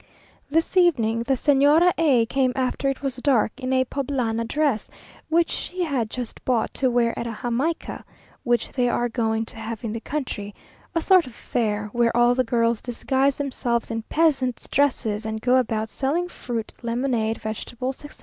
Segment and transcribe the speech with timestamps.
[0.49, 4.89] This evening the Señora A came after it was dark, in a Poblana dress,
[5.29, 8.03] which she had just bought to wear at a Jamaica,
[8.43, 10.55] which they are going to have in the country
[10.95, 15.57] a sort of fair, where all the girls disguise themselves in peasants' dresses, and go
[15.57, 18.19] about selling fruit, lemonade, vegetables, etc.